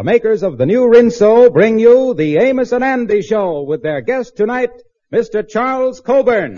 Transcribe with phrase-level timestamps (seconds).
[0.00, 4.00] the makers of the new Rinso bring you the Amos and Andy Show with their
[4.00, 4.70] guest tonight,
[5.12, 5.46] Mr.
[5.46, 6.54] Charles Coburn.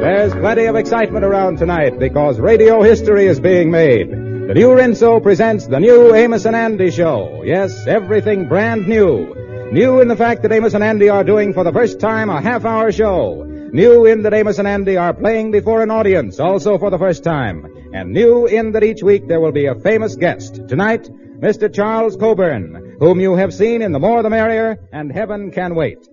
[0.00, 4.23] There's plenty of excitement around tonight because radio history is being made.
[4.46, 7.42] The new Rinso presents the new Amos and Andy show.
[7.46, 9.34] Yes, everything brand new.
[9.72, 12.42] New in the fact that Amos and Andy are doing for the first time a
[12.42, 13.42] half hour show.
[13.42, 17.24] New in that Amos and Andy are playing before an audience also for the first
[17.24, 17.64] time.
[17.94, 20.56] And new in that each week there will be a famous guest.
[20.68, 21.08] Tonight,
[21.40, 21.72] Mr.
[21.72, 26.06] Charles Coburn, whom you have seen in The More the Merrier and Heaven Can Wait.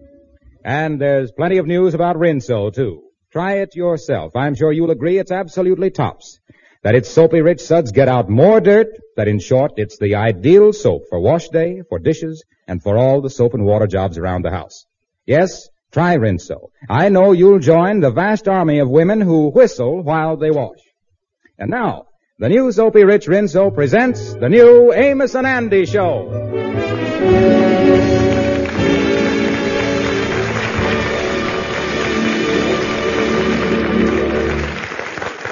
[0.64, 3.04] And there's plenty of news about Rinso, too.
[3.32, 4.36] Try it yourself.
[4.36, 6.41] I'm sure you'll agree it's absolutely tops.
[6.84, 10.74] That its soapy rich suds get out more dirt, that in short, it's the ideal
[10.74, 14.44] soap for wash day, for dishes, and for all the soap and water jobs around
[14.44, 14.88] the house.
[15.28, 16.72] Yes, try Rinso.
[16.90, 20.80] I know you'll join the vast army of women who whistle while they wash.
[21.60, 22.08] And now,
[22.40, 27.81] the new soapy rich Rinso presents the new Amos and Andy Show.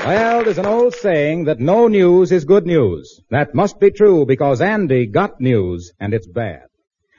[0.09, 3.21] Well, there's an old saying that no news is good news.
[3.29, 6.63] That must be true because Andy got news, and it's bad.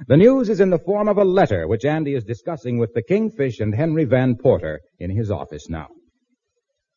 [0.08, 3.04] The news is in the form of a letter which Andy is discussing with the
[3.04, 5.86] Kingfish and Henry Van Porter in his office now.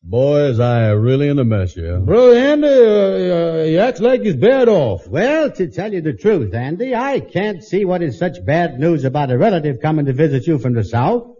[0.02, 2.00] Boys, I really in a mess here.
[2.00, 5.06] Brother Andy, uh, uh, he acts like he's bad off.
[5.06, 9.04] Well, to tell you the truth, Andy, I can't see what is such bad news
[9.04, 11.33] about a relative coming to visit you from the south.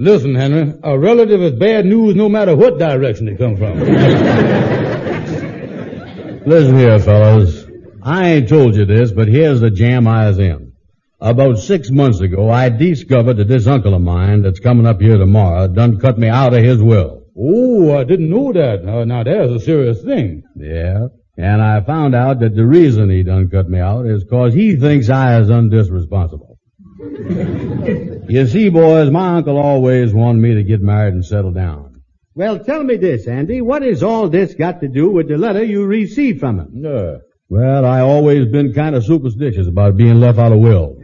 [0.00, 3.80] Listen, Henry, a relative is bad news no matter what direction it comes from.
[6.46, 7.66] Listen here, fellas.
[8.00, 10.72] I ain't told you this, but here's the jam I was in.
[11.20, 15.18] About six months ago, I discovered that this uncle of mine that's coming up here
[15.18, 17.24] tomorrow done cut me out of his will.
[17.36, 18.88] oh, I didn't know that.
[18.88, 20.44] Uh, now, there's a serious thing.
[20.54, 21.08] Yeah.
[21.36, 24.76] And I found out that the reason he done cut me out is cause he
[24.76, 26.54] thinks I is undisresponsible.
[28.28, 32.02] you see, boys, my uncle always wanted me to get married and settle down.
[32.34, 33.60] Well, tell me this, Andy.
[33.60, 36.84] What has all this got to do with the letter you received from him?
[36.86, 37.18] Uh,
[37.48, 40.96] Well, I always been kind of superstitious about being left out of will.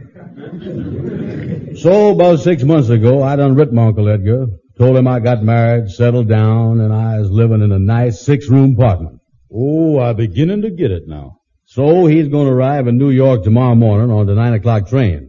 [1.77, 4.47] so about six months ago, I done writ my Uncle Edgar,
[4.77, 8.73] told him I got married, settled down, and I was living in a nice six-room
[8.75, 9.19] apartment.
[9.51, 11.39] oh, I'm beginning to get it now.
[11.65, 15.24] So he's going to arrive in New York tomorrow morning on the nine o'clock train.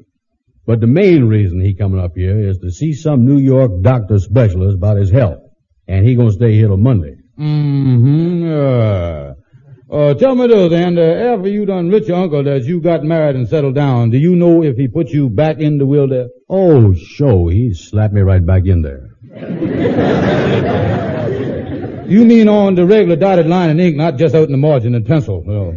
[0.67, 4.19] But the main reason he coming up here is to see some New York doctor
[4.19, 5.39] specialist about his health.
[5.87, 7.19] And he gonna stay here till Monday.
[7.39, 8.51] Mm-hmm.
[8.51, 9.35] Uh,
[9.89, 13.05] uh, tell me this, and uh, after you done with your uncle that you got
[13.05, 16.09] married and settled down, do you know if he put you back in the will
[16.09, 16.27] there?
[16.49, 19.11] Oh, show, he slapped me right back in there.
[22.09, 24.95] You mean on the regular dotted line in ink, not just out in the margin
[24.95, 25.43] in pencil.
[25.45, 25.75] Well,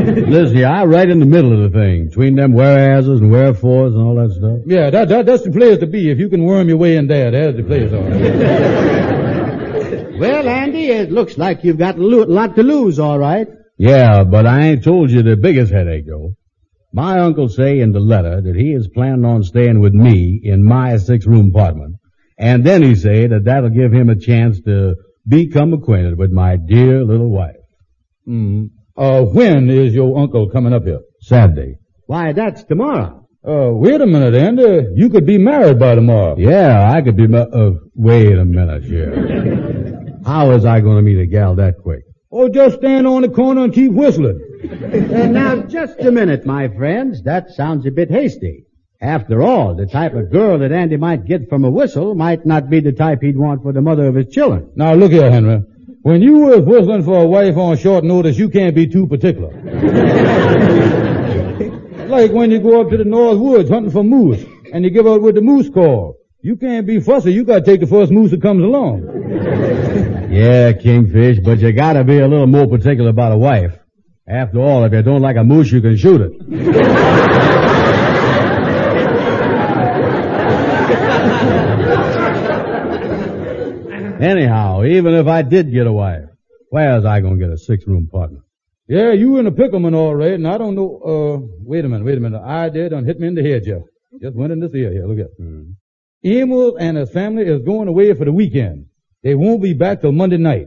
[0.00, 4.02] Listen, I right in the middle of the thing, between them whereases and wherefores and
[4.02, 4.60] all that stuff.
[4.66, 6.10] yeah, that, that that's the place to be.
[6.10, 7.92] If you can worm your way in there, there's the place.
[7.92, 9.20] All right.
[10.20, 13.48] Well, Andy, it looks like you've got a lo- lot to lose, all right.
[13.78, 16.34] Yeah, but I ain't told you the biggest headache, though.
[16.92, 20.62] My uncle say in the letter that he is planning on staying with me in
[20.62, 21.96] my six-room apartment.
[22.40, 24.94] And then he say that that'll give him a chance to
[25.28, 27.56] become acquainted with my dear little wife.
[28.26, 28.70] Mm.
[28.96, 31.00] Uh, when is your uncle coming up here?
[31.20, 31.76] Saturday.
[32.06, 33.28] Why, that's tomorrow.
[33.46, 34.86] Uh, wait a minute, Andy.
[34.94, 36.36] You could be married by tomorrow.
[36.38, 40.20] Yeah, I could be, ma- uh, wait a minute here.
[40.24, 42.04] How is I gonna meet a gal that quick?
[42.30, 44.40] Or just stand on the corner and keep whistling.
[44.62, 47.22] And now, just a minute, my friends.
[47.24, 48.64] That sounds a bit hasty.
[49.02, 52.68] After all, the type of girl that Andy might get from a whistle might not
[52.68, 54.70] be the type he'd want for the mother of his children.
[54.76, 55.62] Now look here, Henry.
[56.02, 59.52] When you was whistling for a wife on short notice, you can't be too particular.
[62.08, 65.06] like when you go up to the North Woods hunting for moose, and you give
[65.06, 66.18] out with the moose call.
[66.42, 67.32] You can't be fussy.
[67.32, 70.18] You gotta take the first moose that comes along.
[70.30, 73.76] Yeah, Kingfish, but you gotta be a little more particular about a wife.
[74.28, 77.66] After all, if you don't like a moose, you can shoot it.
[84.20, 86.24] Anyhow, even if I did get a wife,
[86.68, 88.40] where's I gonna get a six-room partner?
[88.86, 92.04] Yeah, you in a pickleman all right, and I don't know, uh, wait a minute,
[92.04, 92.42] wait a minute.
[92.44, 93.82] I did done hit me in the head, Jeff.
[94.20, 95.70] Just went in this ear here, look at Hmm.
[96.24, 98.86] Emil and his family is going away for the weekend.
[99.22, 100.66] They won't be back till Monday night.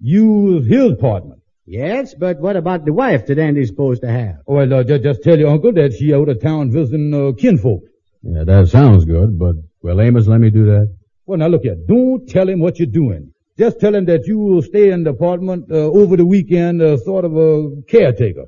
[0.00, 1.40] Use his apartment.
[1.66, 4.36] Yes, but what about the wife that Andy's supposed to have?
[4.46, 7.82] Well, uh, just, just tell your uncle that she out of town visiting uh, kinfolk.
[8.22, 10.94] Yeah, that sounds good, but, well, Amos, let me do that.
[11.26, 11.76] Well, now look here.
[11.86, 13.32] Don't tell him what you're doing.
[13.58, 16.96] Just tell him that you will stay in the apartment uh, over the weekend, uh,
[16.96, 18.46] sort of a caretaker.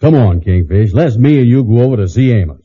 [0.00, 0.92] Come on, Kingfish.
[0.92, 2.60] Let's me and you go over to see Amos.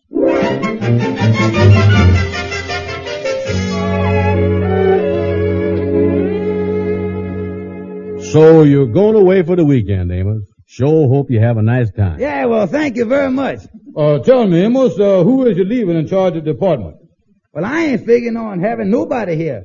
[8.32, 10.44] So you're going away for the weekend, Amos.
[10.66, 12.20] Sure hope you have a nice time.
[12.20, 13.60] Yeah, well, thank you very much.
[13.96, 16.98] Uh, tell me, Amos, uh, who is you leaving in charge of the apartment?
[17.56, 19.64] Well, I ain't figuring on having nobody here.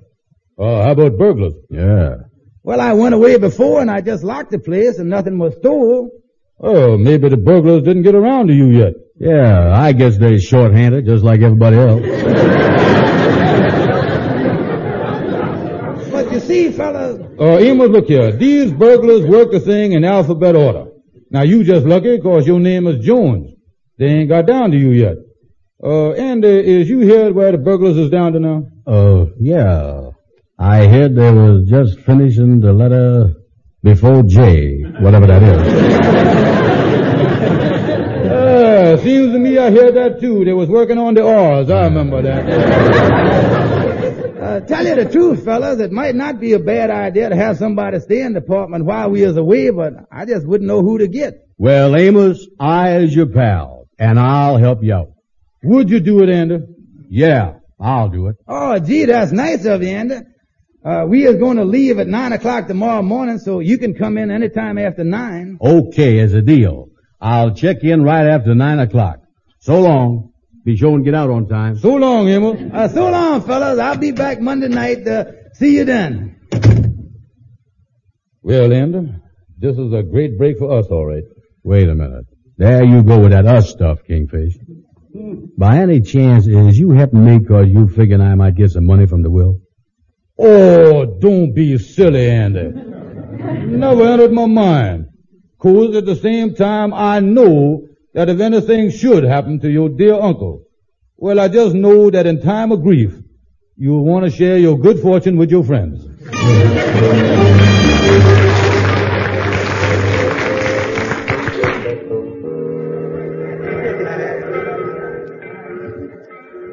[0.56, 1.54] Uh, how about burglars?
[1.70, 2.18] Yeah.
[2.62, 6.10] Well, I went away before and I just locked the place and nothing was stole.
[6.60, 8.92] Oh, maybe the burglars didn't get around to you yet.
[9.18, 12.02] Yeah, I guess they're short-handed just like everybody else.
[16.12, 18.30] But you see, fellas, Uh, Amos, look here.
[18.32, 20.86] These burglars work the thing in alphabet order.
[21.30, 23.52] Now, you just lucky 'cause your name is Jones.
[23.98, 25.16] They ain't got down to you yet.
[25.82, 28.66] Uh, and uh, is you here where the burglars is down to now?
[28.86, 30.10] Oh, yeah.
[30.58, 33.34] I heard they was just finishing the letter
[33.82, 36.20] before J, whatever that is.
[38.30, 40.44] Uh, seems to me I heard that too.
[40.44, 41.70] They was working on the R's.
[41.70, 42.46] I remember that.
[44.38, 47.56] uh, tell you the truth, fellas, it might not be a bad idea to have
[47.56, 50.98] somebody stay in the apartment while we is away, but I just wouldn't know who
[50.98, 51.48] to get.
[51.56, 55.12] Well, Amos, I is your pal, and I'll help you out.
[55.62, 56.58] Would you do it, Andy?
[57.08, 58.36] Yeah, I'll do it.
[58.48, 60.16] Oh, gee, that's nice of you, Andy.
[60.82, 64.16] Uh, we is going to leave at nine o'clock tomorrow morning, so you can come
[64.16, 65.58] in any time after nine.
[65.60, 66.88] Okay, as a deal.
[67.20, 69.18] I'll check in right after nine o'clock.
[69.58, 70.32] So long.
[70.64, 71.78] Be sure and get out on time.
[71.78, 72.60] So long, Amos.
[72.72, 73.78] Uh, so long, fellas.
[73.78, 75.06] I'll be back Monday night.
[75.06, 75.24] Uh,
[75.54, 76.36] see you then.
[78.42, 79.12] Well, Andy,
[79.58, 81.24] this is a great break for us, all right.
[81.62, 82.26] Wait a minute.
[82.56, 84.54] There you go with that us stuff, Kingfish.
[85.12, 89.06] By any chance, is you helping me cause you figuring I might get some money
[89.06, 89.60] from the will?
[90.38, 92.70] Oh, don't be silly, Andy.
[93.66, 95.06] Never entered my mind.
[95.58, 100.14] Cause at the same time, I know that if anything should happen to your dear
[100.14, 100.62] uncle,
[101.16, 103.14] well, I just know that in time of grief,
[103.76, 106.06] you'll want to share your good fortune with your friends.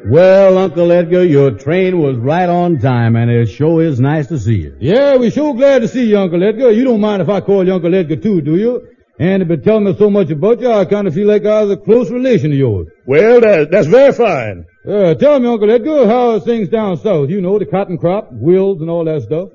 [0.10, 4.40] Well, Uncle Edgar, your train was right on time, and it sure is nice to
[4.40, 4.78] see you.
[4.80, 6.72] Yeah, we're sure glad to see you, Uncle Edgar.
[6.72, 8.88] You don't mind if I call you Uncle Edgar too, do you?
[9.20, 11.64] And you've been telling me so much about you, I kind of feel like I
[11.64, 12.88] was a close relation of yours.
[13.06, 14.66] Well, that, that's very fine.
[14.88, 17.30] Uh, tell me, Uncle Edgar, how are things down south?
[17.30, 19.50] You know, the cotton crop, wills, and all that stuff.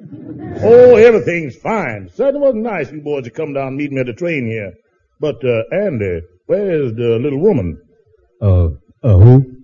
[0.62, 2.10] Oh, everything's fine.
[2.12, 4.74] Certainly wasn't nice you boys to come down and meet me at the train here.
[5.18, 7.80] But, uh, Andy, where's the little woman?
[8.38, 8.66] Uh,
[9.02, 9.61] uh, who?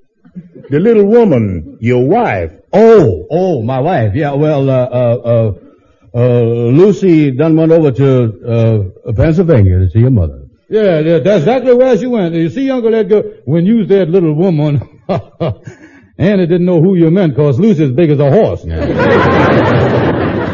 [0.71, 2.53] The little woman, your wife.
[2.73, 4.15] Oh, oh, my wife.
[4.15, 5.53] Yeah, well, uh, uh, uh,
[6.15, 10.43] uh, Lucy done went over to, uh, Pennsylvania to see her mother.
[10.69, 12.35] Yeah, yeah, that's exactly where she went.
[12.35, 14.83] You see, Uncle Edgar, when you was that little woman,
[16.19, 18.65] Andy didn't know who you meant, cause Lucy's big as a horse.
[18.65, 18.85] Now.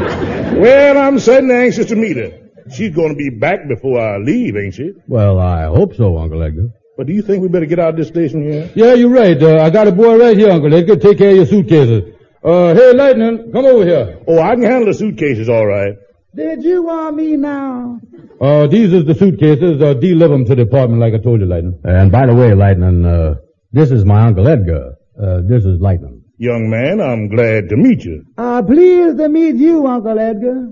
[0.54, 2.30] Well, I'm certainly anxious to meet her.
[2.70, 4.92] She's going to be back before I leave, ain't she?
[5.08, 6.68] Well, I hope so, Uncle Edgar.
[6.96, 8.70] But do you think we better get out of this station here?
[8.74, 9.40] Yeah, you're right.
[9.42, 10.96] Uh, I got a boy right here, Uncle Edgar.
[10.96, 12.14] Take care of your suitcases.
[12.42, 14.20] Uh, hey, Lightning, come over here.
[14.28, 15.94] Oh, I can handle the suitcases all right.
[16.36, 18.00] Did you want me now?
[18.40, 19.80] Uh, these is the suitcases.
[19.82, 21.78] Uh, deliver them to the apartment like I told you, Lightning.
[21.84, 23.36] And by the way, Lightning, uh,
[23.72, 24.94] this is my Uncle Edgar.
[25.20, 26.22] Uh, this is Lightning.
[26.38, 28.24] Young man, I'm glad to meet you.
[28.36, 30.68] Uh, pleased to meet you, Uncle Edgar.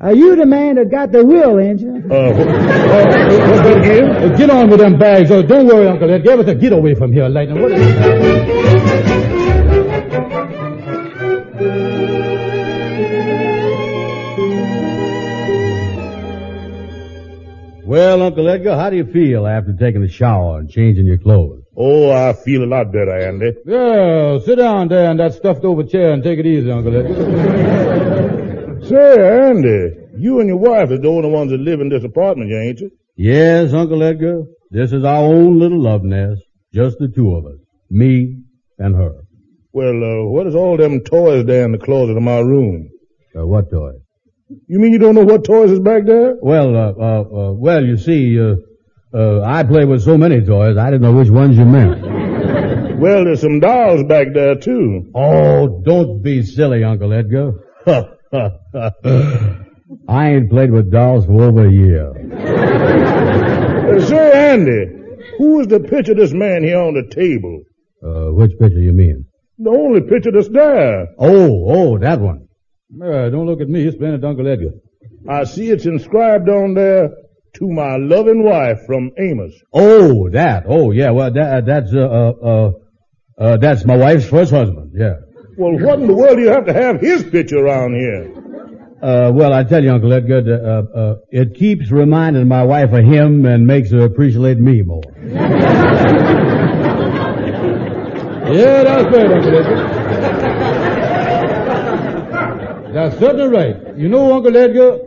[0.00, 1.94] Are you the man that got the will, ain't you?
[2.10, 4.10] Uh, wh- uh, what's that again?
[4.10, 5.30] Uh, get on with them bags.
[5.30, 6.32] Oh, don't worry, Uncle Edgar.
[6.32, 6.58] Everything.
[6.58, 7.60] Get away from here, Lightning.
[7.62, 7.72] What
[17.84, 21.62] Well, Uncle Edgar, how do you feel after taking a shower and changing your clothes?
[21.76, 23.52] Oh, I feel a lot better, Andy.
[23.66, 28.38] Yeah, sit down there in that stuffed over chair and take it easy, Uncle Edgar.
[28.82, 32.52] Say, Andy, you and your wife are the only ones that live in this apartment,
[32.52, 32.90] ain't you?
[33.16, 34.42] Yes, Uncle Edgar.
[34.70, 36.42] This is our own little love nest.
[36.74, 37.58] Just the two of us.
[37.90, 38.38] Me
[38.78, 39.22] and her.
[39.72, 42.90] Well, uh, what is all them toys there in the closet of my room?
[43.38, 44.00] Uh, what toys?
[44.66, 46.34] You mean you don't know what toys is back there?
[46.40, 48.56] Well, uh, uh, uh, well, you see, uh,
[49.14, 52.02] uh, I play with so many toys, I didn't know which ones you meant.
[52.98, 55.10] Well, there's some dolls back there too.
[55.14, 57.52] Oh, don't be silly, Uncle Edgar.
[60.08, 62.08] I ain't played with dolls for over a year.
[63.92, 64.86] Uh, say, Andy,
[65.36, 67.62] who is the picture of this man here on the table?
[68.02, 69.26] Uh, which picture you mean?
[69.58, 71.08] The only picture that's there.
[71.18, 72.48] Oh, oh, that one.
[72.94, 73.86] Uh, don't look at me.
[73.86, 74.70] Explain it to Uncle Edgar.
[75.28, 77.10] I see it's inscribed on there,
[77.54, 79.52] to my loving wife from Amos.
[79.74, 80.64] Oh, that.
[80.66, 81.10] Oh, yeah.
[81.10, 82.70] Well, that, that's, uh, uh, uh,
[83.38, 84.92] uh, that's my wife's first husband.
[84.94, 85.16] Yeah.
[85.56, 88.32] Well, what in the world do you have to have his picture around here?
[89.02, 93.04] Uh, well, I tell you, Uncle Edgar, uh, uh, it keeps reminding my wife of
[93.04, 95.02] him and makes her appreciate me more.
[98.52, 99.76] Yeah, that's right, Uncle Edgar.
[102.92, 103.96] That's certainly right.
[103.96, 104.98] You know, Uncle Edgar,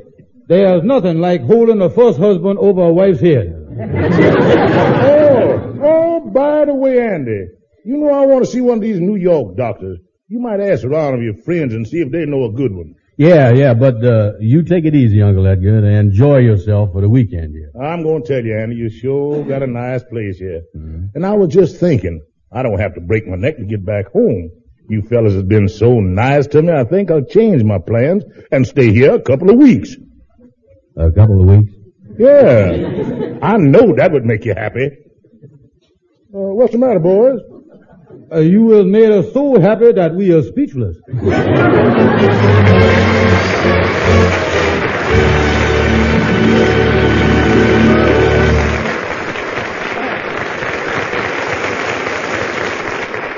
[0.48, 3.62] there's nothing like holding a first husband over a wife's head.
[5.38, 7.48] Oh, oh, by the way, Andy,
[7.84, 10.00] you know I want to see one of these New York doctors.
[10.28, 12.96] You might ask around of your friends and see if they know a good one.
[13.18, 17.10] Yeah, yeah, but, uh, you take it easy, Uncle Edgar, and enjoy yourself for the
[17.10, 17.72] weekend here.
[17.80, 20.64] I'm going to tell you, Andy, you sure got a nice place here.
[20.74, 24.12] And I was just thinking, I don't have to break my neck to get back
[24.12, 24.50] home.
[24.90, 28.66] You fellas have been so nice to me, I think I'll change my plans and
[28.68, 29.96] stay here a couple of weeks.
[30.98, 31.74] A couple of weeks?
[32.18, 34.88] Yeah, I know that would make you happy.
[36.34, 37.40] Uh, what's the matter, boys?
[38.32, 40.98] Uh, you have made us so happy that we are speechless.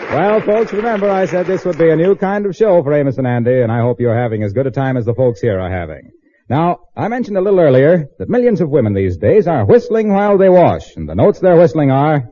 [0.10, 3.17] Well, folks, remember I said this would be a new kind of show for Amos
[3.17, 5.60] and Andy, and I hope you're having as good a time as the folks here
[5.60, 6.12] are having.
[6.50, 10.38] Now, I mentioned a little earlier that millions of women these days are whistling while
[10.38, 12.32] they wash, and the notes they're whistling are...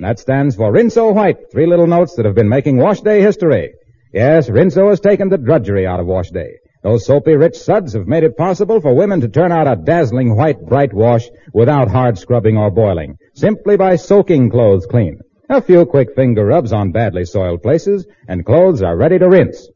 [0.00, 3.20] and That stands for Rinso White, three little notes that have been making wash day
[3.20, 3.74] history.
[4.14, 6.54] Yes, Rinso has taken the drudgery out of wash day.
[6.82, 10.34] Those soapy rich suds have made it possible for women to turn out a dazzling
[10.34, 15.20] white bright wash without hard scrubbing or boiling, simply by soaking clothes clean.
[15.50, 19.68] A few quick finger rubs on badly soiled places, and clothes are ready to rinse.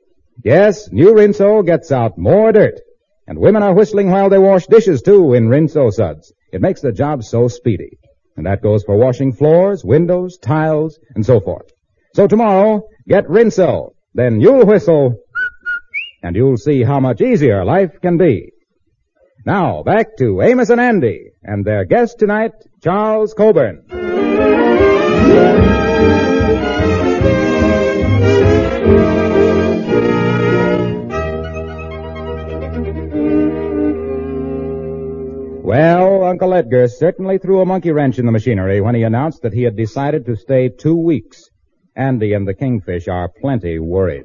[0.42, 2.80] Yes, new Rinso gets out more dirt.
[3.26, 6.32] And women are whistling while they wash dishes too in Rinso suds.
[6.50, 7.98] It makes the job so speedy.
[8.36, 11.70] And that goes for washing floors, windows, tiles, and so forth.
[12.14, 13.94] So tomorrow, get Rinso.
[14.14, 15.16] Then you'll whistle,
[16.22, 18.52] and you'll see how much easier life can be.
[19.46, 23.84] Now, back to Amos and Andy, and their guest tonight, Charles Coburn.
[35.62, 39.52] Well, Uncle Edgar certainly threw a monkey wrench in the machinery when he announced that
[39.52, 41.50] he had decided to stay two weeks.
[41.96, 44.24] Andy and the Kingfish are plenty worried.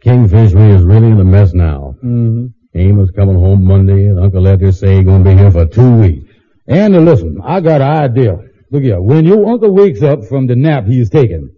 [0.00, 1.94] Kingfish we is really in a mess now.
[2.04, 2.46] Mm-hmm.
[2.74, 6.30] Amos coming home Monday, and Uncle Edgar say he gonna be here for two weeks.
[6.66, 8.38] Andy, listen, I got an idea.
[8.70, 11.50] Look here, when your uncle wakes up from the nap he's taking,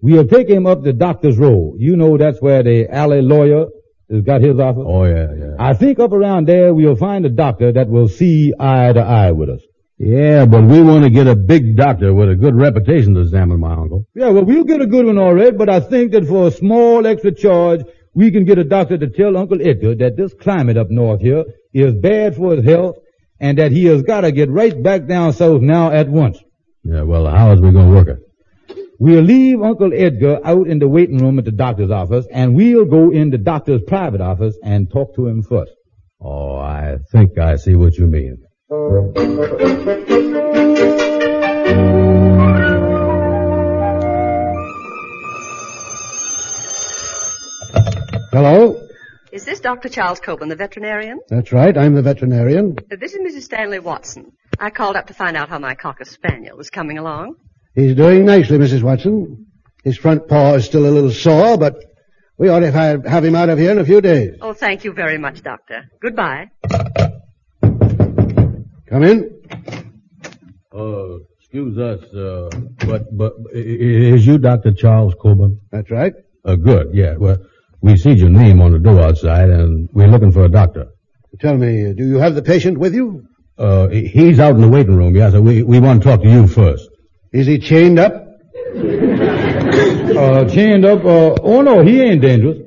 [0.00, 1.74] we'll take him up the doctor's row.
[1.76, 3.66] You know that's where the alley lawyer
[4.10, 4.84] has got his office.
[4.86, 5.56] Oh yeah, yeah.
[5.58, 9.32] I think up around there we'll find a doctor that will see eye to eye
[9.32, 9.60] with us.
[9.98, 13.58] Yeah, but we want to get a big doctor with a good reputation to examine
[13.58, 14.06] my uncle.
[14.14, 16.50] Yeah, well, we'll get a good one all right, but I think that for a
[16.52, 17.80] small extra charge,
[18.14, 21.44] we can get a doctor to tell Uncle Edgar that this climate up north here
[21.74, 22.96] is bad for his health
[23.40, 26.38] and that he has got to get right back down south now at once.
[26.84, 28.18] Yeah, well, how is we gonna work it?
[29.00, 32.84] We'll leave Uncle Edgar out in the waiting room at the doctor's office and we'll
[32.84, 35.70] go in the doctor's private office and talk to him first.
[36.20, 38.38] Oh, I think I see what you mean.
[48.32, 48.84] Hello?
[49.30, 49.88] Is this Dr.
[49.88, 51.20] Charles Coburn, the veterinarian?
[51.28, 52.76] That's right, I'm the veterinarian.
[52.90, 53.42] This is Mrs.
[53.42, 54.32] Stanley Watson.
[54.58, 57.36] I called up to find out how my Cocker Spaniel was coming along.
[57.74, 58.82] He's doing nicely, Mrs.
[58.82, 59.46] Watson.
[59.84, 61.76] His front paw is still a little sore, but
[62.36, 64.36] we ought to have have him out of here in a few days.
[64.40, 65.84] Oh, thank you very much, Doctor.
[66.02, 66.50] Goodbye.
[67.62, 69.30] Come in.
[70.74, 72.48] Uh, excuse us, uh,
[72.86, 74.72] but, but, i- i- is you Dr.
[74.72, 75.60] Charles Coburn?
[75.72, 76.12] That's right.
[76.44, 77.16] Uh, good, yeah.
[77.16, 77.38] Well,
[77.80, 80.86] we see your name on the door outside and we're looking for a doctor.
[81.40, 83.24] Tell me, do you have the patient with you?
[83.58, 86.30] Uh, he's out in the waiting room, yeah, so we, we want to talk to
[86.30, 86.88] you first.
[87.32, 88.24] Is he chained up?
[90.08, 92.58] Uh, chained up, uh, oh no, he ain't dangerous.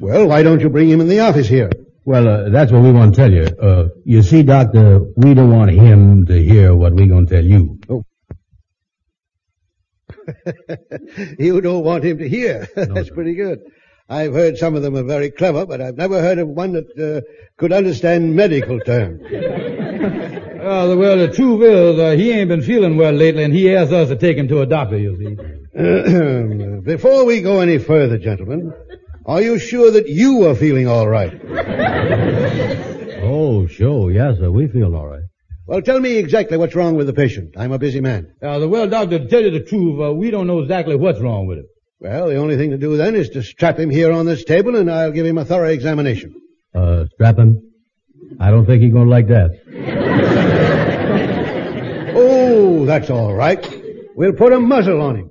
[0.00, 1.68] Well, why don't you bring him in the office here?
[2.04, 3.44] Well, uh, that's what we want to tell you.
[3.44, 7.80] Uh, you see, doctor, we don't want him to hear what we're gonna tell you.
[7.88, 8.04] Oh.
[11.38, 12.68] you don't want him to hear.
[12.76, 13.14] That's sir.
[13.14, 13.60] pretty good.
[14.08, 16.86] I've heard some of them are very clever, but I've never heard of one that
[16.98, 17.20] uh,
[17.56, 19.22] could understand medical terms.
[20.62, 23.92] Uh, well, the truth is, uh, he ain't been feeling well lately, and he asked
[23.92, 25.34] us to take him to a doctor, you see.
[26.84, 28.72] Before we go any further, gentlemen,
[29.26, 31.32] are you sure that you are feeling all right?
[33.24, 34.10] Oh, sure.
[34.10, 34.50] Yes, sir.
[34.50, 35.22] We feel all right.
[35.66, 37.54] Well, tell me exactly what's wrong with the patient.
[37.56, 38.34] I'm a busy man.
[38.42, 41.20] Uh, the well, doctor, to tell you the truth, uh, we don't know exactly what's
[41.20, 41.66] wrong with him.
[42.00, 44.74] Well, the only thing to do then is to strap him here on this table,
[44.74, 46.34] and I'll give him a thorough examination.
[46.74, 47.62] Uh, strap him?
[48.40, 50.01] I don't think he's gonna like that.
[52.82, 53.64] Oh, that's all right.
[54.16, 55.30] We'll put a muzzle on him.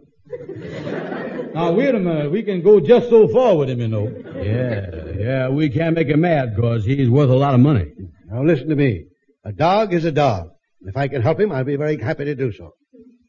[1.53, 2.31] Now, wait a minute.
[2.31, 4.07] We can go just so far with him, you know.
[4.37, 5.49] Yeah, yeah.
[5.49, 7.91] We can't make him mad because he's worth a lot of money.
[8.27, 9.07] Now listen to me.
[9.43, 10.51] A dog is a dog.
[10.83, 12.73] If I can help him, I'll be very happy to do so.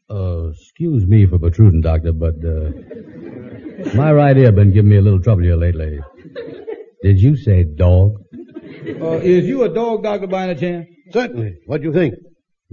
[0.09, 4.95] Uh, excuse me for protruding, Doctor, but, uh, my right ear has been giving me
[4.95, 5.99] a little trouble here lately.
[7.01, 8.23] Did you say dog?
[9.01, 10.87] Uh, is you a dog doctor by any chance?
[11.11, 11.57] Certainly.
[11.65, 12.13] What do you think?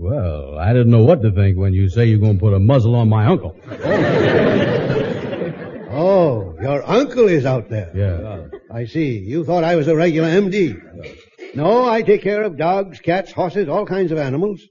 [0.01, 2.95] Well, I didn't know what to think when you say you're gonna put a muzzle
[2.95, 3.55] on my uncle.
[5.93, 7.91] Oh, your uncle is out there.
[7.95, 8.47] Yeah.
[8.75, 9.19] I see.
[9.19, 10.81] You thought I was a regular MD.
[11.55, 14.63] No, I take care of dogs, cats, horses, all kinds of animals.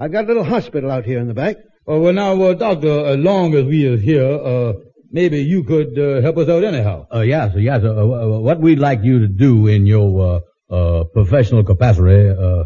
[0.00, 1.58] I've got a little hospital out here in the back.
[1.88, 4.72] Uh, well, now, uh, doctor, as long as we are here, uh,
[5.12, 7.06] maybe you could uh, help us out anyhow.
[7.14, 7.82] Uh, yes, yes.
[7.84, 12.64] Uh, uh, what we'd like you to do in your, uh, uh, professional capacity, uh,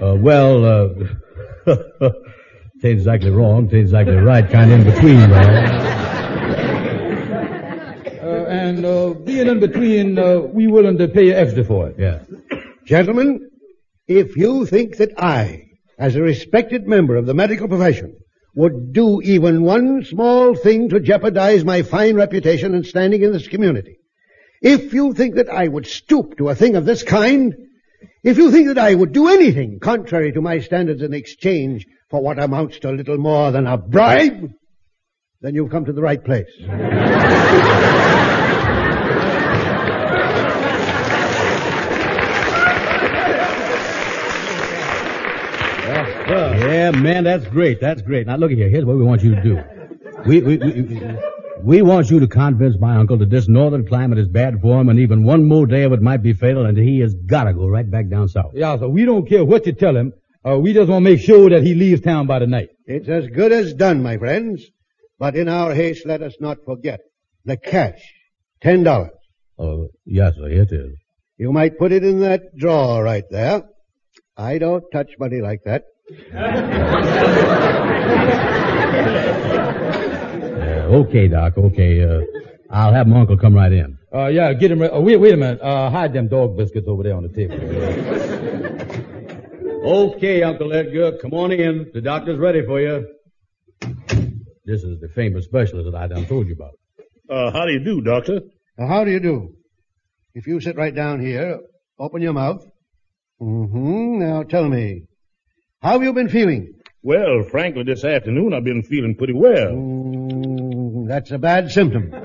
[0.00, 0.94] uh, well,
[2.82, 5.94] tain't exactly wrong, tain't exactly right, kind of in between there.
[8.28, 11.96] Uh, and uh, being in between, uh, we willing to pay you extra for it.
[11.98, 12.20] Yeah.
[12.84, 13.48] Gentlemen,
[14.06, 18.16] if you think that I, as a respected member of the medical profession,
[18.54, 23.48] would do even one small thing to jeopardize my fine reputation and standing in this
[23.48, 23.96] community,
[24.60, 27.54] if you think that I would stoop to a thing of this kind,
[28.28, 32.20] if you think that I would do anything contrary to my standards in exchange for
[32.22, 34.52] what amounts to a little more than a bribe,
[35.40, 36.50] then you've come to the right place.
[46.28, 47.80] Yeah, man, that's great.
[47.80, 48.26] That's great.
[48.26, 48.68] Now look at here.
[48.68, 49.62] Here's what we want you to do.
[50.26, 51.00] We, we, we, we
[51.62, 54.98] want you to convince my uncle that this northern climate is bad for him and
[54.98, 57.90] even one more day of it might be fatal and he has gotta go right
[57.90, 58.52] back down south.
[58.54, 60.12] Yeah, so we don't care what you tell him.
[60.46, 62.68] Uh, we just want to make sure that he leaves town by the night.
[62.86, 64.64] It's as good as done, my friends.
[65.18, 67.00] But in our haste, let us not forget
[67.44, 68.00] the cash.
[68.62, 69.10] Ten dollars.
[69.58, 70.96] Oh, yes, sir, it is.
[71.36, 73.64] You might put it in that drawer right there.
[74.36, 75.82] I don't touch money like that.
[80.88, 82.02] Okay, Doc, okay.
[82.02, 82.22] Uh,
[82.70, 83.98] I'll have my uncle come right in.
[84.12, 84.80] Uh, yeah, get him.
[84.80, 85.60] Re- uh, wait, wait a minute.
[85.60, 87.56] Uh, hide them dog biscuits over there on the table.
[89.84, 91.90] Okay, Uncle Edgar, come on in.
[91.92, 93.06] The doctor's ready for you.
[94.64, 96.72] This is the famous specialist that I done told you about.
[97.28, 98.40] Uh, how do you do, Doctor?
[98.78, 99.54] Now, how do you do?
[100.34, 101.60] If you sit right down here,
[101.98, 102.64] open your mouth.
[103.40, 104.18] Mm-hmm.
[104.20, 105.04] Now tell me,
[105.82, 106.74] how have you been feeling?
[107.02, 109.72] Well, frankly, this afternoon I've been feeling pretty well.
[109.72, 109.97] Mm,
[111.08, 112.10] that's a bad symptom.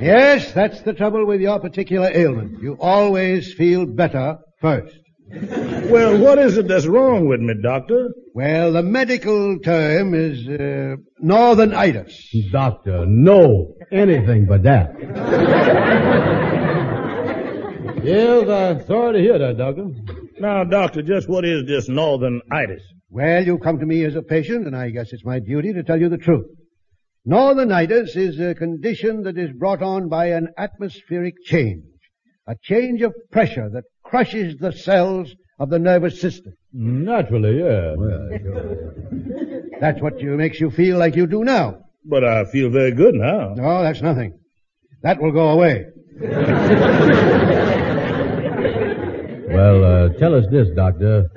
[0.00, 2.62] yes, that's the trouble with your particular ailment.
[2.62, 4.96] You always feel better first.
[5.30, 8.10] Well, what is it that's wrong with me, Doctor?
[8.34, 12.12] Well, the medical term is uh, northernitis.
[12.50, 13.74] Doctor, no.
[13.90, 14.94] Anything but that.
[18.04, 19.86] yes, I'm sorry to hear that, doctor.
[20.38, 22.82] Now, Doctor, just what is this northern itis?
[23.12, 25.82] Well, you've come to me as a patient, and I guess it's my duty to
[25.82, 26.46] tell you the truth.
[27.28, 31.84] Northernitis is a condition that is brought on by an atmospheric change,
[32.48, 36.54] a change of pressure that crushes the cells of the nervous system.
[36.72, 37.96] Naturally, yeah.
[39.80, 41.80] That's what you, makes you feel like you do now.
[42.06, 43.52] But I feel very good now.
[43.54, 44.38] No, that's nothing.
[45.02, 45.84] That will go away.
[49.52, 51.28] Well, uh, tell us this, Doctor.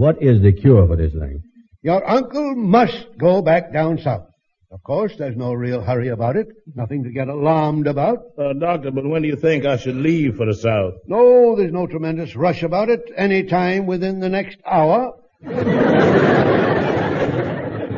[0.00, 1.42] What is the cure for this thing?
[1.82, 4.28] Your uncle must go back down south.
[4.72, 6.46] Of course, there's no real hurry about it.
[6.74, 8.20] Nothing to get alarmed about.
[8.38, 10.94] Uh, doctor, but when do you think I should leave for the South?
[11.06, 13.02] No, there's no tremendous rush about it.
[13.14, 15.12] Any time within the next hour.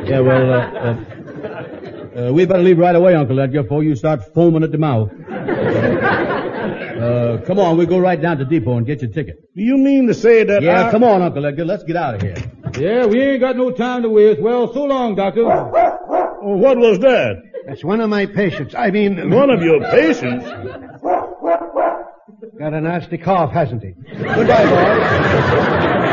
[0.03, 4.33] Yeah, well, uh, uh, uh, we better leave right away, Uncle Edgar, before you start
[4.33, 5.09] foaming at the mouth.
[7.03, 9.53] Uh, come on, we'll go right down to depot and get your ticket.
[9.55, 10.91] Do you mean to say that Yeah, I...
[10.91, 12.35] come on, Uncle Edgar, let's get out of here.
[12.79, 14.41] Yeah, we ain't got no time to waste.
[14.41, 15.43] Well, so long, doctor.
[15.45, 17.41] What was that?
[17.67, 18.73] That's one of my patients.
[18.75, 20.45] I mean, One of your patients?
[22.59, 23.91] got a nasty cough, hasn't he?
[24.17, 26.12] Goodbye, boy.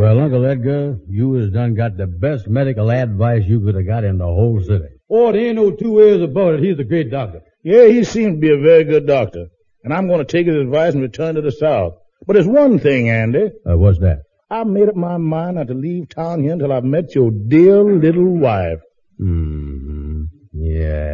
[0.00, 4.02] Well, Uncle Edgar, you has done got the best medical advice you could have got
[4.02, 4.86] in the whole city.
[5.10, 6.62] Oh, there ain't no two ways about it.
[6.62, 7.42] He's a great doctor.
[7.62, 9.48] Yeah, he seems to be a very good doctor.
[9.84, 11.96] And I'm going to take his advice and return to the South.
[12.26, 13.50] But there's one thing, Andy.
[13.70, 14.22] Uh, what's that?
[14.48, 17.82] I've made up my mind not to leave town here until I've met your dear
[17.82, 18.80] little wife.
[19.18, 20.24] Hmm.
[20.54, 21.09] Yeah.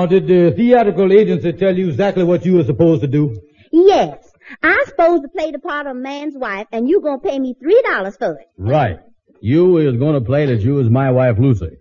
[0.00, 3.38] Now, did the theatrical agency tell you exactly what you were supposed to do?
[3.70, 4.32] Yes.
[4.62, 7.54] I'm supposed to play the part of a man's wife, and you're gonna pay me
[7.60, 8.46] three dollars for it.
[8.56, 8.98] Right.
[9.42, 11.76] You is going to play that you is my wife Lucy.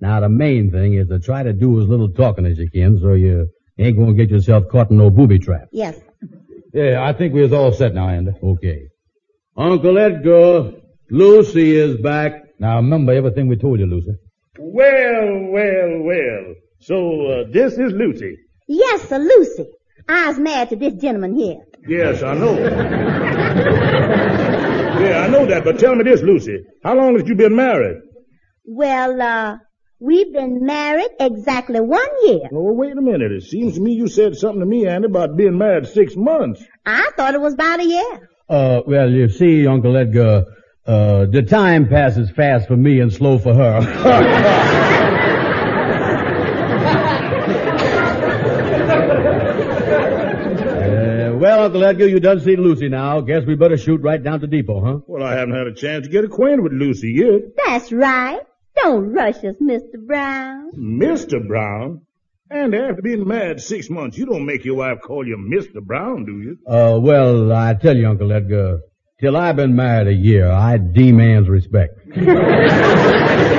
[0.00, 2.98] Now the main thing is to try to do as little talking as you can
[3.00, 5.68] so you ain't going to get yourself caught in no booby trap.
[5.70, 5.96] Yes.
[6.74, 8.32] Yeah, I think we're all set now, Andy.
[8.42, 8.88] Okay.
[9.56, 10.72] Uncle Edgar,
[11.08, 12.32] Lucy is back.
[12.58, 14.16] Now remember everything we told you, Lucy.
[14.58, 16.54] Well, well, well.
[16.80, 18.36] So, uh, this is Lucy.
[18.66, 19.66] Yes, sir, Lucy.
[20.08, 21.56] I was married to this gentleman here.
[21.86, 22.58] Yes, I know.
[24.98, 26.58] yeah, I know that, but tell me this, Lucy.
[26.82, 28.00] How long have you been married?
[28.64, 29.56] Well, uh,
[29.98, 32.48] we've been married exactly one year.
[32.52, 33.30] Oh, wait a minute.
[33.32, 36.64] It seems to me you said something to me, Andy, about being married six months.
[36.86, 38.28] I thought it was about a year.
[38.48, 40.44] Uh, well, you see, Uncle Edgar,
[40.86, 44.86] uh, the time passes fast for me and slow for her.
[50.00, 53.20] Uh, well, Uncle Edgar, you done seen Lucy now.
[53.20, 54.98] Guess we better shoot right down to depot, huh?
[55.06, 57.42] Well, I haven't had a chance to get acquainted with Lucy yet.
[57.66, 58.40] That's right.
[58.76, 59.98] Don't rush us, Mr.
[60.06, 60.70] Brown.
[60.74, 61.46] Mr.
[61.46, 62.00] Brown?
[62.50, 65.82] And after being married six months, you don't make your wife call you Mr.
[65.82, 66.58] Brown, do you?
[66.66, 68.80] Uh, well, I tell you, Uncle Edgar,
[69.20, 72.00] till I've been married a year, I demands respect.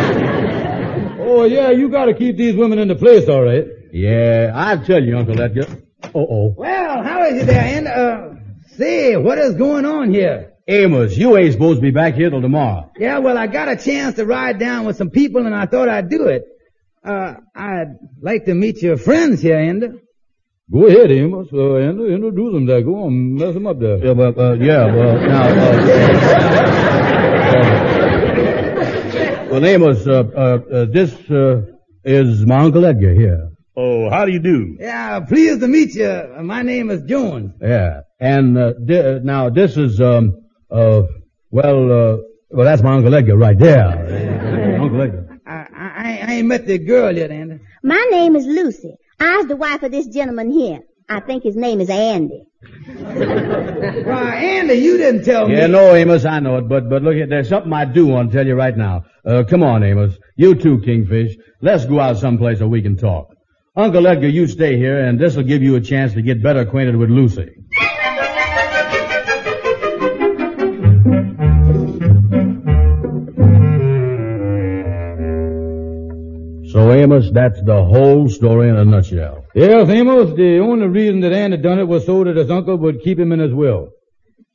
[1.24, 3.66] Oh, yeah, you gotta keep these women in the place, all right.
[3.94, 5.66] Yeah, I tell you, Uncle Edgar.
[6.04, 6.54] Uh-oh.
[6.58, 7.90] Well, how is it there, Andy?
[7.90, 8.36] Uh,
[8.76, 10.54] say, what is going on here?
[10.68, 12.92] Amos, you ain't supposed to be back here till tomorrow.
[12.98, 15.90] Yeah, well, I got a chance to ride down with some people and I thought
[15.90, 16.46] I'd do it.
[17.04, 19.88] Uh, I'd like to meet your friends here, Andy.
[20.72, 21.48] Go ahead, Amos.
[21.52, 22.82] Uh, Andy, introduce them there.
[22.82, 23.98] Go on, mess them up there.
[23.98, 25.72] Yeah, well, uh, yeah, well, now, uh,
[29.48, 31.64] uh, well, Amos, uh, uh, uh, this, uh,
[32.04, 33.51] is my Uncle Edgar here.
[33.76, 34.78] Oh, how do you do?
[34.80, 36.06] Yeah, pleased to meet you.
[36.08, 37.54] Uh, My name is Jones.
[37.62, 38.02] Yeah.
[38.20, 40.36] And, uh, di- now this is, um,
[40.70, 41.04] uh,
[41.52, 42.18] well, uh,
[42.50, 44.78] well, that's my Uncle Edgar right there.
[44.82, 45.40] Uncle Edgar.
[45.48, 47.60] I, I, I ain't met the girl yet, Andy.
[47.84, 48.94] My name is Lucy.
[49.20, 50.80] I was the wife of this gentleman here.
[51.10, 52.44] I think his name is Andy.
[53.02, 55.56] Why, Andy, you didn't tell me.
[55.56, 55.74] Yeah, me.
[55.74, 58.38] no, Amos, I know it, but, but look, here, there's something I do want to
[58.38, 59.04] tell you right now.
[59.26, 60.18] Uh, come on, Amos.
[60.36, 61.36] You too, Kingfish.
[61.62, 63.28] Let's go out someplace where we can talk.
[63.74, 66.98] Uncle Edgar, you stay here, and this'll give you a chance to get better acquainted
[66.98, 67.52] with Lucy.
[76.72, 79.46] So, Amos, that's the whole story in a nutshell.
[79.56, 83.02] Yes, Amos, the only reason that Andy done it was so that his uncle would
[83.02, 83.92] keep him in his will.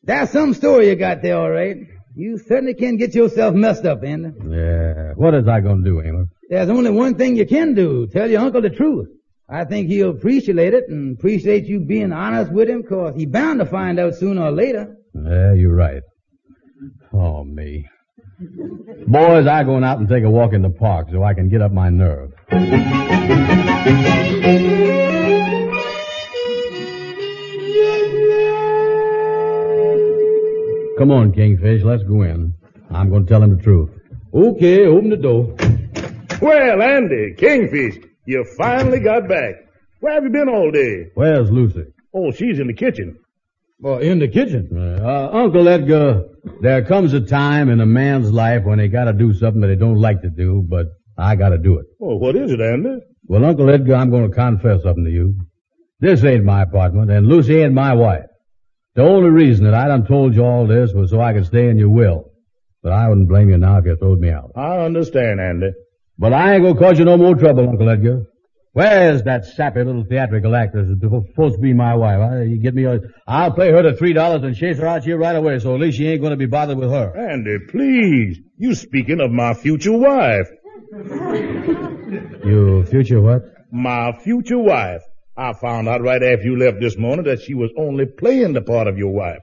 [0.02, 1.76] That's some story you got there, all right.
[2.14, 4.30] You certainly can get yourself messed up, Andy.
[4.46, 5.12] Yeah.
[5.16, 6.28] What is I gonna do, Amos?
[6.48, 8.06] There's only one thing you can do.
[8.06, 9.08] Tell your uncle the truth.
[9.48, 13.60] I think he'll appreciate it and appreciate you being honest with him cause he's bound
[13.60, 14.96] to find out sooner or later.
[15.14, 16.02] Yeah, you're right.
[17.12, 17.88] Oh, me.
[19.06, 21.62] Boys, I'm going out and take a walk in the park so I can get
[21.62, 22.32] up my nerve.
[30.98, 32.54] Come on, Kingfish, let's go in.
[32.90, 33.90] I'm going to tell him the truth.
[34.32, 35.54] Okay, open the door.
[36.40, 39.54] Well, Andy, Kingfish, you finally got back.
[40.00, 41.06] Where have you been all day?
[41.14, 41.84] Where's Lucy?
[42.14, 43.18] Oh, she's in the kitchen.
[43.78, 44.68] Well, in the kitchen.
[45.00, 46.24] Uh, Uncle Edgar,
[46.60, 49.76] there comes a time in a man's life when he gotta do something that he
[49.76, 50.86] don't like to do, but
[51.18, 51.86] I gotta do it.
[52.00, 52.98] Oh, what is it, Andy?
[53.28, 55.34] Well, Uncle Edgar, I'm going to confess something to you.
[55.98, 58.26] This ain't my apartment, and Lucy ain't my wife.
[58.94, 61.68] The only reason that I done told you all this was so I could stay
[61.68, 62.30] in your will.
[62.82, 64.52] But I wouldn't blame you now if you throwed me out.
[64.54, 65.70] I understand, Andy.
[66.18, 68.22] But I ain't gonna cause you no more trouble, Uncle Edgar.
[68.72, 72.18] Where's that sappy little theatrical actress who's supposed to be my wife?
[72.20, 72.40] Huh?
[72.40, 75.16] You get me a, I'll pay her the three dollars and chase her out here
[75.16, 77.16] right away, so at least she ain't gonna be bothered with her.
[77.16, 78.38] Andy, please.
[78.58, 80.48] You speaking of my future wife.
[82.44, 83.42] Your future what?
[83.72, 85.02] My future wife.
[85.36, 88.62] I found out right after you left this morning that she was only playing the
[88.62, 89.40] part of your wife.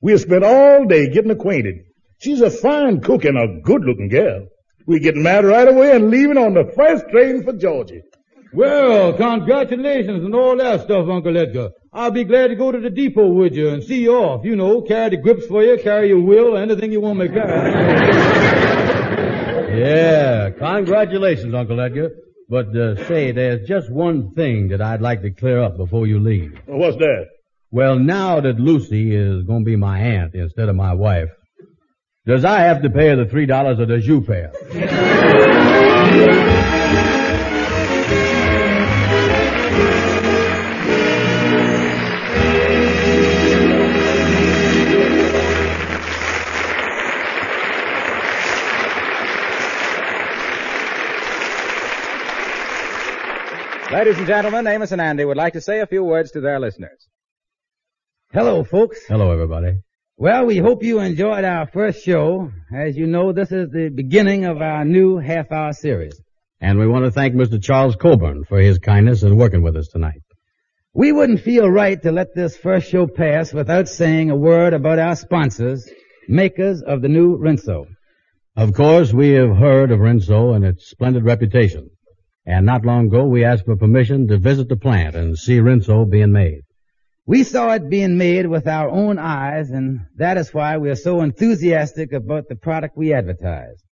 [0.00, 1.76] We have spent all day getting acquainted.
[2.18, 4.46] She's a fine cook and a good looking girl.
[4.86, 8.00] We get married right away and leaving on the first train for Georgia.
[8.52, 11.70] Well, congratulations and all that stuff, Uncle Edgar.
[11.92, 14.44] I'll be glad to go to the depot with you and see you off.
[14.44, 17.34] You know, carry the grips for you, carry your will, anything you want me to
[17.34, 18.54] carry.
[19.74, 22.10] Yeah, congratulations, Uncle Edgar.
[22.48, 26.20] But uh, say, there's just one thing that I'd like to clear up before you
[26.20, 26.60] leave.
[26.66, 27.26] What's that?
[27.72, 31.30] Well, now that Lucy is going to be my aunt instead of my wife,
[32.26, 34.52] does I have to pay her the three dollars or does you pay her?
[53.92, 56.58] Ladies and gentlemen, Amos and Andy would like to say a few words to their
[56.58, 57.06] listeners.
[58.32, 58.98] Hello, folks.
[59.06, 59.74] Hello, everybody.
[60.16, 62.52] Well, we hope you enjoyed our first show.
[62.72, 66.20] As you know, this is the beginning of our new half-hour series.
[66.60, 67.60] And we want to thank Mr.
[67.60, 70.22] Charles Coburn for his kindness in working with us tonight.
[70.92, 75.00] We wouldn't feel right to let this first show pass without saying a word about
[75.00, 75.90] our sponsors,
[76.28, 77.86] makers of the new Rinso.
[78.56, 81.90] Of course, we have heard of Rinso and its splendid reputation.
[82.46, 86.08] And not long ago, we asked for permission to visit the plant and see Rinso
[86.08, 86.60] being made.
[87.26, 90.94] We saw it being made with our own eyes, and that is why we are
[90.94, 93.82] so enthusiastic about the product we advertise.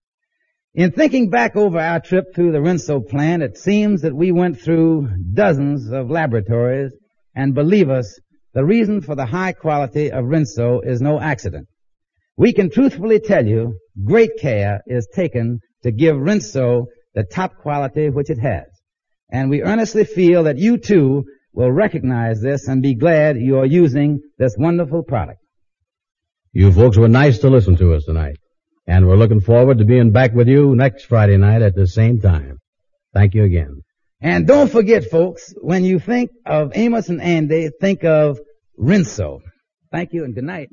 [0.75, 4.61] In thinking back over our trip through the Rinso plant, it seems that we went
[4.61, 6.92] through dozens of laboratories,
[7.35, 8.21] and believe us,
[8.53, 11.68] the reason for the high quality of Rinso is no accident.
[12.37, 18.11] We can truthfully tell you, great care is taken to give Rinso the top quality
[18.11, 18.64] which it has.
[19.31, 23.67] And we earnestly feel that you too will recognize this and be glad you are
[23.67, 25.41] using this wonderful product.
[26.53, 28.37] You folks were nice to listen to us tonight.
[28.87, 32.21] And we're looking forward to being back with you next Friday night at the same
[32.21, 32.59] time.
[33.15, 33.83] Thank you again.
[34.21, 38.41] And don't forget, folks, when you think of Amos and Andy, think of
[38.79, 39.41] Rinso.
[39.91, 40.71] Thank you and good night.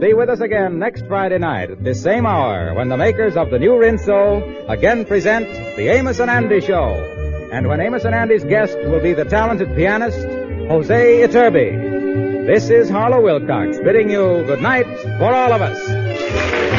[0.00, 3.50] Be with us again next Friday night at this same hour when the makers of
[3.50, 6.94] the new Rinso again present the Amos and Andy Show.
[7.52, 12.46] And when Amos and Andy's guest will be the talented pianist, Jose Iturbi.
[12.46, 14.86] This is Harlow Wilcox bidding you good night
[15.18, 16.69] for all of us.